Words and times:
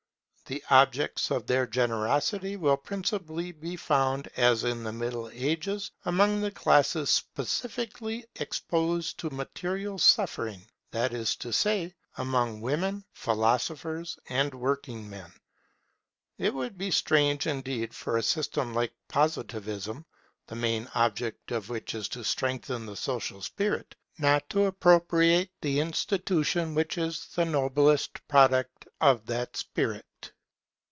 The 0.47 0.65
objects 0.69 1.31
of 1.31 1.47
their 1.47 1.65
generosity 1.65 2.57
will 2.57 2.75
principally 2.75 3.53
be 3.53 3.77
found, 3.77 4.27
as 4.35 4.65
in 4.65 4.83
the 4.83 4.91
Middle 4.91 5.29
Ages, 5.31 5.91
among 6.03 6.41
the 6.41 6.51
classes 6.51 7.09
specially 7.09 8.25
exposed 8.35 9.17
to 9.19 9.29
material 9.29 9.97
suffering, 9.97 10.67
that 10.91 11.13
is 11.13 11.37
to 11.37 11.53
say, 11.53 11.95
among 12.17 12.59
women, 12.59 13.05
philosophers, 13.13 14.19
and 14.27 14.53
working 14.53 15.09
men. 15.09 15.31
It 16.37 16.53
would 16.53 16.77
be 16.77 16.91
strange 16.91 17.47
indeed 17.47 17.93
for 17.93 18.17
a 18.17 18.23
system 18.23 18.73
like 18.73 18.91
Positivism, 19.07 20.03
the 20.47 20.55
main 20.55 20.89
object 20.93 21.51
of 21.53 21.69
which 21.69 21.95
is 21.95 22.09
to 22.09 22.25
strengthen 22.25 22.85
the 22.85 22.97
social 22.97 23.41
spirit, 23.41 23.95
not 24.17 24.49
to 24.49 24.65
appropriate 24.65 25.51
the 25.61 25.79
institution 25.79 26.75
which 26.75 26.97
is 26.97 27.27
the 27.35 27.45
noblest 27.45 28.27
product 28.27 28.85
of 28.99 29.25
that 29.27 29.55
spirit. 29.55 30.05